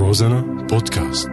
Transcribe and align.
روزانا 0.00 0.40
بودكاست. 0.70 1.30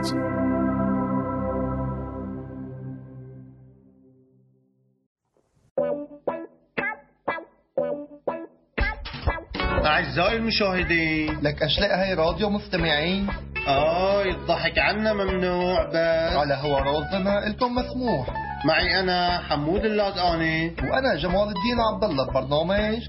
أعزائي 9.86 10.38
المشاهدين. 10.38 11.39
لك 11.41 11.64
أشلاء 11.64 12.00
هاي 12.00 12.14
راديو 12.14 12.50
مستمعين. 12.50 13.27
آه 13.68 14.23
الضحك 14.23 14.79
عنا 14.79 15.13
ممنوع 15.13 15.84
بس 15.89 16.36
على 16.38 16.54
هوا 16.54 16.79
رازنا 16.79 17.49
لكم 17.49 17.75
مسموح. 17.75 18.27
معي 18.65 18.99
أنا 18.99 19.38
حمود 19.38 19.86
اللادقاني 19.86 20.70
وأنا 20.70 21.15
جمال 21.15 21.47
الدين 21.47 21.79
عبد 21.93 22.04
الله 22.04 22.27
ببرنامج 22.29 22.99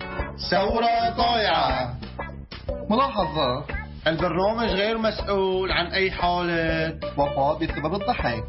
ثورة 0.50 1.10
ضايعة. 1.16 1.94
ملاحظة. 2.90 3.77
البرنامج 4.06 4.68
غير 4.68 4.98
مسؤول 4.98 5.72
عن 5.72 5.86
أي 5.86 6.10
حالة. 6.10 7.00
وفاة 7.18 7.58
بسبب 7.58 7.94
الضحك 7.94 8.44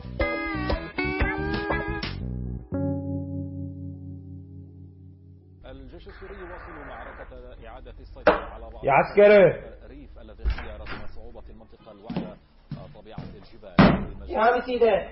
الجيش 5.66 6.08
السوري 6.08 6.36
يواصل 6.40 6.72
معركة 6.88 7.68
إعادة 7.68 7.94
السيطرة 8.00 8.34
على 8.34 8.70
بعض 8.74 8.86
يا 8.86 8.92
عسكري. 8.92 9.48
الريف 9.86 10.20
الذي 10.22 10.44
رغم 10.80 11.08
صعوبة 11.16 11.44
المنطقة 11.50 11.92
الوعرة 11.92 12.38
طبيعة 12.96 13.18
الجبال. 13.18 14.30
يا 14.30 14.40
عمي 14.40 14.62
سيدة 14.62 15.10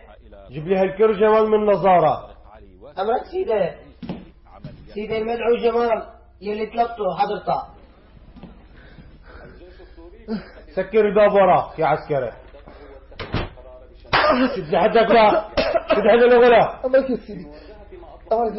جيب 0.49 0.67
لي 0.67 0.77
هالكر 0.77 1.11
جمال 1.11 1.49
من 1.49 1.65
نظارة. 1.65 2.37
أمرك 2.99 3.25
سيدة 3.31 3.75
سيدة 4.93 5.17
المدعو 5.17 5.55
جمال 5.55 6.07
يلي 6.41 6.65
طلبته 6.65 7.17
حضرتك 7.17 7.76
سكر 10.75 11.07
الباب 11.07 11.33
وراك 11.33 11.79
يا 11.79 11.85
عسكري. 11.85 12.31
شد 14.55 14.75
حدك 14.75 15.11
لا. 15.11 15.49
شد 15.91 16.07
حدك 16.11 16.31
ولا 16.43 16.85
أمرك 16.85 17.09
يا 17.09 17.15
سيدي. 17.15 17.47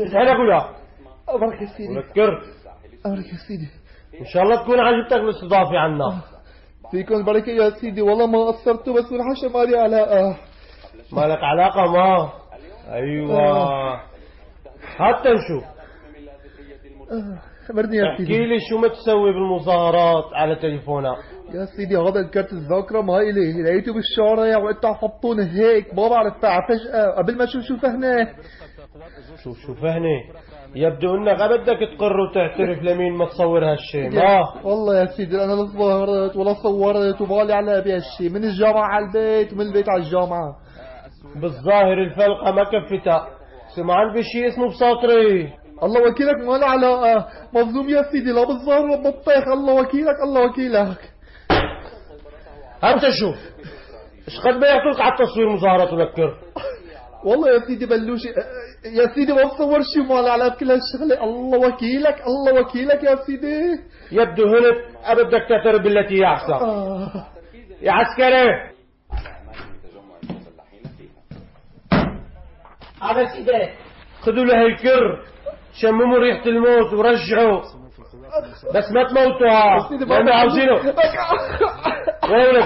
شد 0.08 0.16
حدك 0.16 0.38
ولا 0.38 0.68
أمرك 1.34 1.62
يا 1.62 1.66
سيدي. 1.66 1.98
ذكر 1.98 2.42
أمرك 3.06 3.26
يا 3.26 3.38
سيدي. 3.48 3.68
إن 4.20 4.26
شاء 4.26 4.42
الله 4.42 4.62
تكون 4.62 4.80
عجبتك 4.80 5.12
الاستضافة 5.16 5.78
عنا. 5.78 6.20
فيكم 6.90 7.14
البركة 7.14 7.50
يا 7.50 7.70
سيدي. 7.70 8.02
والله 8.02 8.26
ما 8.26 8.46
قصرتوا 8.46 8.94
بس 8.94 9.12
والحشا 9.12 9.58
مالي 9.58 9.78
علاقة 9.78 10.36
مالك 11.12 11.38
علاقة 11.42 11.92
ما؟ 11.92 12.32
أيوه. 12.92 14.00
حتى 14.96 15.28
نشوف. 15.28 15.64
خبرني 17.68 17.96
يا 17.96 18.12
احكي 18.12 18.24
سيدي 18.24 18.46
لي 18.46 18.58
شو 18.70 18.78
متسوي 18.78 19.32
بالمظاهرات 19.32 20.24
على 20.34 20.56
تليفونك. 20.56 21.16
يا 21.54 21.64
سيدي 21.76 21.96
هذا 21.96 22.20
الكرت 22.20 22.52
الذاكرة 22.52 23.00
ما 23.00 23.18
إلي. 23.18 23.62
لقيته 23.62 23.92
بالشارع 23.94 24.58
وقلت 24.58 24.86
حطونه 24.86 25.44
هيك. 25.44 25.94
ما 25.94 26.08
بعرف 26.08 26.34
فجأة. 26.34 27.16
قبل 27.18 27.36
ما 27.38 27.44
أشوف 27.44 27.62
شو 27.62 27.76
فهنه 27.76 28.28
شوف 29.44 29.58
شوف 29.66 29.84
هني 29.84 30.18
يبدو 30.74 31.14
إنك 31.14 31.36
بدك 31.36 31.78
تقر 31.96 32.20
وتعترف 32.20 32.82
لمين 32.82 33.12
ما 33.12 33.26
تصور 33.26 33.64
هالشيء 33.64 34.10
ما. 34.10 34.44
والله 34.64 35.00
يا 35.00 35.06
سيدي 35.06 35.44
أنا 35.44 35.52
لا 35.52 35.64
ظهرت 35.64 36.36
ولا 36.36 36.54
صورت 36.54 37.20
وبالي 37.20 37.52
على 37.52 37.80
بهالشي 37.80 38.28
من 38.34 38.44
الجامعة 38.44 38.84
على 38.84 39.04
البيت 39.06 39.52
ومن 39.52 39.66
البيت 39.66 39.88
على 39.88 40.02
الجامعة. 40.02 40.56
بالظاهر 41.40 42.02
الفلقة 42.02 42.50
ما 42.52 42.64
كفتها. 42.64 43.28
سمعان 43.76 44.14
بشي 44.14 44.48
اسمه 44.48 44.68
بساطري. 44.68 45.52
الله 45.82 46.10
وكيلك 46.10 46.36
ما 46.36 46.58
له 46.58 46.66
علاقة 46.66 47.28
مظلوم 47.52 47.88
يا 47.88 48.02
سيدي 48.12 48.32
لا 48.32 48.44
بالظهر 48.44 48.82
ولا 48.84 49.02
بالطيخ 49.02 49.48
الله 49.48 49.74
وكيلك 49.74 50.16
الله 50.22 50.40
وكيلك. 50.44 51.00
أنت 52.84 53.02
شوف 53.20 53.36
إيش 54.28 54.40
قد 54.40 54.60
بيعطوك 54.60 55.00
على 55.00 55.12
التصوير 55.12 55.48
مظاهرات 55.48 55.92
وذكر 55.92 56.34
والله 57.24 57.48
يا 57.48 57.58
سيدي 57.66 57.86
بلوشي 57.86 58.28
يا 58.84 59.06
سيدي 59.14 59.32
ما 59.32 59.44
بصور 59.44 59.80
شي 59.94 60.00
ما 60.00 60.20
له 60.20 60.30
علاقة 60.30 60.54
بكل 60.54 60.70
هالشغلة. 60.70 61.24
الله 61.24 61.58
وكيلك 61.58 62.22
الله 62.26 62.60
وكيلك 62.60 63.04
يا 63.04 63.16
سيدي. 63.26 63.80
يبدو 64.12 64.44
هنا 64.44 65.14
بدك 65.14 65.46
تعترف 65.48 65.82
بالتي 65.82 66.14
هي 66.14 66.26
أحسن. 66.26 66.52
آه. 66.52 67.26
يا 67.82 67.92
عسكري. 67.92 68.70
هذا 73.02 73.26
سيدة 73.32 73.70
خذوا 74.20 74.44
له 74.44 74.66
الكر. 74.66 75.24
شمموا 75.82 76.18
ريحة 76.18 76.46
الموت 76.46 76.92
ورجعوا. 76.92 77.62
بس 78.74 78.92
ما 78.92 79.02
تموتوها. 79.08 79.88
لأنه 80.06 80.32
عاوزينه. 80.34 80.74
وين 82.30 82.62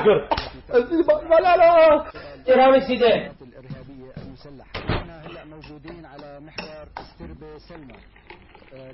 علاقة 1.32 2.12
يا 2.48 2.62
عمي 2.62 2.80
سيدة 2.80 3.06
الإرهابية 3.06 4.12
المسلحة 4.26 4.70
إحنا 4.96 5.20
هلا 5.26 5.44
موجودين 5.44 6.06
على 6.06 6.40
محور 6.40 6.86
استربة 6.98 7.58
سلمى 7.58 7.98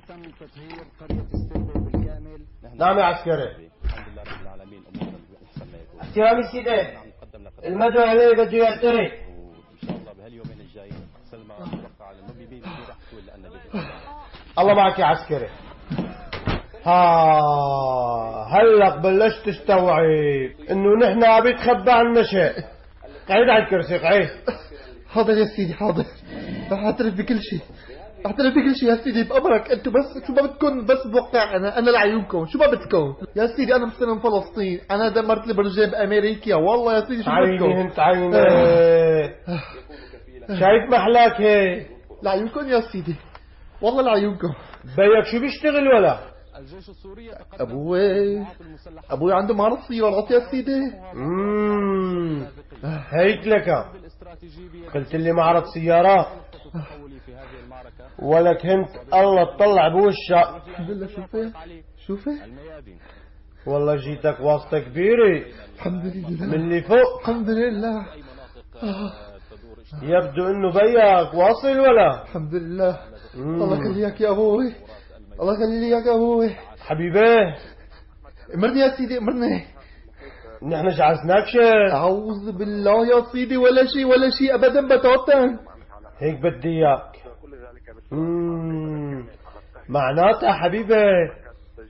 تم 0.08 0.22
تطهير 0.22 0.84
قرية 1.00 1.26
استربة 1.34 1.80
بالكامل 1.80 2.40
نعم 2.78 2.98
يا 2.98 3.04
عسكري. 3.04 3.68
الحمد 3.84 4.08
لله 4.12 4.22
رب 4.22 4.42
العالمين 4.42 4.82
أمورنا 4.94 5.18
بأحسن 5.30 5.66
ما 5.72 5.78
يكون 5.78 6.00
احترامي 6.00 6.42
سيدة 6.52 6.82
نقدم 6.82 7.44
لك 7.44 7.52
المدعو 7.66 8.02
عليه 8.08 8.32
بده 8.32 8.58
يعترف 8.58 9.12
وإن 9.12 9.78
شاء 9.86 9.96
الله 9.96 10.12
بهاليومين 10.18 10.60
الجايين 10.60 11.06
سلمى 11.30 11.54
الله 14.58 14.74
معك 14.74 14.98
يا 14.98 15.04
عسكري. 15.04 15.48
ها 16.84 17.40
هلق 18.50 18.96
بلشت 18.96 19.46
تستوعب 19.46 20.04
إنه 20.70 20.96
نحن 21.00 21.24
عم 21.24 21.46
يتخبى 21.46 21.90
عنا 21.90 22.22
شيء. 22.22 22.52
قعد 23.28 23.48
على 23.48 23.64
الكرسي 23.64 23.98
قعد. 23.98 24.30
حاضر 25.08 25.32
يا 25.32 25.44
سيدي 25.44 25.74
حاضر. 25.74 26.04
رح 26.72 26.84
اعترف 26.84 27.14
بكل 27.14 27.42
شيء. 27.42 27.60
اعترف 28.26 28.52
بكل 28.52 28.76
شيء 28.76 28.88
يا 28.88 28.96
سيدي 28.96 29.24
بأمرك. 29.24 29.70
أنتوا 29.70 29.92
بس 29.92 30.26
شو 30.26 30.32
ما 30.32 30.42
بدكم 30.42 30.86
بس 30.86 31.06
بوقع 31.06 31.56
أنا 31.56 31.78
أنا 31.78 31.90
لعيونكم 31.90 32.46
شو 32.46 32.58
ما 32.58 32.66
بدكم 32.66 33.14
يا 33.36 33.46
سيدي 33.46 33.76
أنا 33.76 33.86
مستلم 33.86 34.18
فلسطين. 34.18 34.80
أنا 34.90 35.08
دمرت 35.08 35.46
لي 35.46 35.54
بامريكا 35.86 36.54
والله 36.54 36.94
يا 36.94 37.00
سيدي 37.00 37.22
شو 37.22 37.30
عيني 37.30 37.56
بدكم 37.56 37.70
انت 37.70 37.98
عيني 37.98 38.32
شايف 40.48 40.90
محلاك 40.90 41.40
هيك. 41.40 41.97
لعيونكم 42.22 42.68
يا 42.68 42.80
سيدي. 42.92 43.16
والله 43.82 44.02
لعيونكم. 44.02 44.52
بيك 44.84 45.24
شو 45.32 45.40
بيشتغل 45.40 45.88
ولا؟ 45.88 46.20
الجيش 46.58 46.88
السوري 46.88 47.30
أبوي. 47.60 48.46
أبوي 49.10 49.34
عنده 49.34 49.54
معرض 49.54 49.78
سيارات 49.88 50.30
يا 50.30 50.50
سيدي. 50.50 50.80
مم. 51.14 52.46
هيك 52.84 53.46
لك. 53.46 53.68
قلت 54.94 55.14
لي 55.14 55.32
معرض 55.32 55.64
سيارات 55.74 56.26
ولك 58.18 58.66
هنت. 58.66 58.88
الله 59.14 59.56
تطلع 59.56 59.88
بوشك. 59.88 60.68
الحمد 60.68 60.90
لله 60.90 61.06
شوفي. 61.06 61.52
شوفي. 62.06 62.30
والله 63.66 63.96
جيتك 63.96 64.40
واسطة 64.40 64.78
كبيرة. 64.78 65.44
الحمد 65.74 66.04
من 66.04 66.12
لله 66.12 66.54
اللي 66.54 66.82
فوق. 66.82 67.20
الحمد 67.20 67.48
لله. 67.50 68.06
يبدو 70.02 70.46
إنه 70.46 70.72
بيك 70.72 71.34
واصل 71.34 71.78
ولا؟ 71.80 72.22
الحمد 72.22 72.54
لله. 72.54 72.98
الله 73.34 73.76
يخليك 73.76 74.20
يا 74.20 74.30
أبوي. 74.30 74.74
الله 75.40 75.54
يخليك 75.54 76.06
يا 76.06 76.14
أبوي. 76.14 76.50
حبيبي. 76.86 77.54
امرني 78.54 78.80
يا 78.80 78.96
سيدي 78.96 79.18
امرني 79.18 79.64
نحن 80.62 80.88
جعزناك 80.88 81.46
شيء 81.46 81.92
أعوذ 81.92 82.52
بالله 82.58 83.06
يا 83.06 83.24
سيدي 83.32 83.56
ولا 83.56 83.86
شيء 83.86 84.04
ولا 84.04 84.30
شيء 84.38 84.54
أبدا 84.54 84.86
بتاتا 84.86 85.58
هيك 86.18 86.40
بدي 86.40 86.68
إياك. 86.68 87.12
معناتها 89.88 90.52
حبيبي. 90.52 90.94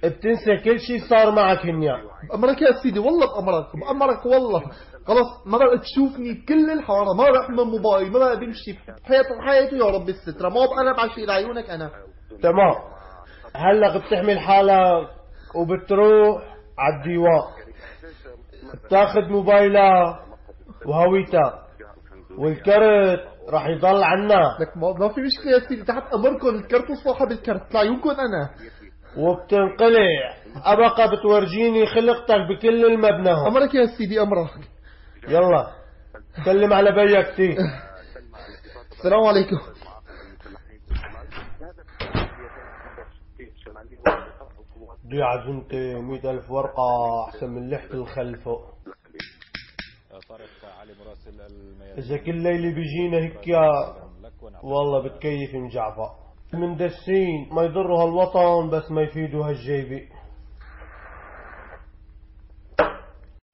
بتنسى 0.05 0.57
كل 0.65 0.81
شيء 0.81 1.01
صار 1.11 1.31
معك 1.31 1.67
هنيا. 1.67 1.97
بأمرك 2.31 2.63
يا 2.63 2.73
سيدي 2.83 2.99
والله 2.99 3.27
بأمرك 3.27 3.67
بأمرك 3.77 4.27
والله. 4.27 4.63
خلاص 5.07 5.47
ما 5.47 5.59
بقى 5.59 5.79
تشوفني 5.79 6.35
كل 6.49 6.71
الحارة 6.71 7.13
ما 7.17 7.31
بقى 7.31 7.51
من 7.51 7.57
موبايل 7.71 8.13
ما 8.13 8.19
بقى 8.19 8.37
بمشي. 8.41 8.73
في 8.73 9.05
حياته 9.05 9.41
حياته 9.47 9.77
يا 9.77 9.85
رب 9.85 10.09
السترة. 10.09 10.49
ما 10.49 10.55
بقى 10.67 10.81
أنا 10.81 10.93
بعشي 10.97 11.27
لعيونك 11.27 11.71
أنا. 11.71 11.91
تمام. 12.43 12.75
هلا 13.57 13.99
بتحمل 13.99 14.39
حالك 14.39 15.09
وبتروح 15.55 16.43
على 16.79 16.97
الديوان. 16.99 17.43
بتاخذ 18.85 19.21
موبايلك 19.21 20.17
وهويتك 20.87 21.53
والكرت 22.39 23.21
راح 23.49 23.67
يضل 23.67 24.03
عنا. 24.03 24.57
لك 24.61 24.77
ما, 24.77 25.09
في 25.09 25.21
مشكلة 25.21 25.53
يا 25.53 25.69
سيدي. 25.69 25.83
تحت 25.85 26.03
أمركم 26.15 26.49
الكرت 26.49 26.91
وصاحب 26.91 27.31
الكرت. 27.33 27.75
لعيونكم 27.75 28.11
أنا. 28.11 28.51
وبتنقلع 29.19 30.35
أبقى 30.65 31.17
بتورجيني 31.17 31.87
خلقتك 31.87 32.41
بكل 32.51 32.85
المبنى. 32.85 33.31
هون. 33.31 33.47
أمرك 33.47 33.75
يا 33.75 33.87
سيدي 33.99 34.21
أمرك. 34.23 34.51
يلا 35.29 35.73
سلم 36.45 36.73
على 36.73 36.93
بيك 36.93 37.37
تي 37.37 37.57
السلام 38.93 39.25
عليكم. 39.25 39.57
دي 45.05 45.23
عزمتي 45.23 45.95
مئة 45.95 46.31
ألف 46.31 46.51
ورقة 46.51 46.85
أحسن 47.29 47.51
من 47.51 47.71
لحت 47.71 47.95
الميادين 51.39 52.05
إذا 52.05 52.17
كل 52.17 52.43
ليلة 52.43 52.75
بيجينا 52.75 53.19
هيك 53.19 53.47
والله 54.63 55.03
بتكيف 55.03 55.55
مجعفة 55.55 56.28
مندسين 56.53 57.49
ما 57.53 57.63
يضروا 57.63 58.03
هالوطن 58.03 58.71
بس 58.71 58.91
ما 58.91 59.03
يفيدوا 59.03 59.47
هالجيبة 59.47 60.03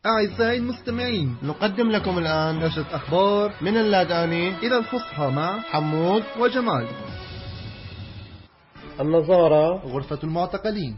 أعزائي 0.07 0.59
المستمعين 0.59 1.37
نقدم 1.43 1.91
لكم 1.91 2.19
الآن 2.19 2.59
نشرة 2.59 2.97
أخبار 2.97 3.53
من 3.61 3.77
اللاداني 3.77 4.49
إلى 4.49 4.79
الفصحى 4.79 5.31
مع 5.31 5.61
حمود 5.61 6.23
وجمال. 6.41 6.87
النظارة. 9.01 9.87
غرفة 9.87 10.19
المعتقلين. 10.25 10.97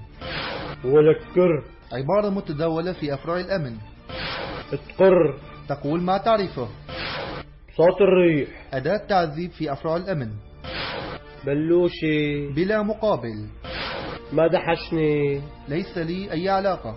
ولكر 0.84 1.64
عبارة 1.92 2.30
متداولة 2.30 2.92
في 2.92 3.14
أفرع 3.14 3.40
الأمن. 3.40 3.76
تقر 4.70 5.38
تقول 5.68 6.02
ما 6.02 6.18
تعرفه. 6.18 6.68
صوت 7.76 8.00
الريح. 8.00 8.48
أداة 8.72 9.06
تعذيب 9.08 9.50
في 9.50 9.72
أفرع 9.72 9.96
الأمن. 9.96 10.30
بلوشي. 11.46 12.48
بلا 12.52 12.82
مقابل. 12.82 13.48
ما 14.32 14.46
دحشني. 14.46 15.40
ليس 15.68 15.98
لي 15.98 16.32
أي 16.32 16.48
علاقة. 16.48 16.96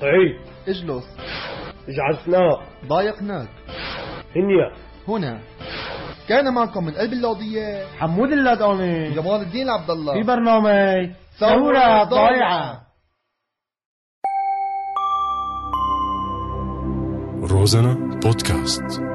قعيد 0.00 0.40
اجلس. 0.68 1.04
جعسناه 1.88 2.60
ضايقناك. 2.86 3.48
هنيا. 4.36 4.72
هنا. 5.08 5.40
كان 6.28 6.54
معكم 6.54 6.84
من 6.84 6.92
قلب 6.92 7.12
اللوضية 7.12 7.86
حمود 7.98 8.32
اللاداني 8.32 9.10
جمال 9.10 9.40
الدين 9.40 9.70
عبد 9.70 9.90
الله. 9.90 10.12
في 10.12 10.26
برنامج 10.26 11.10
ثورة 11.40 12.04
ضايعة. 12.04 12.82
روزانا 17.50 18.20
بودكاست. 18.24 19.11